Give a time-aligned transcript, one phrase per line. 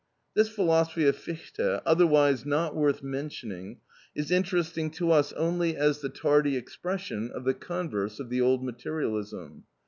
[0.33, 3.81] This philosophy of Fichte, otherwise not worth mentioning,
[4.15, 8.63] is interesting to us only as the tardy expression of the converse of the old
[8.63, 9.65] materialism.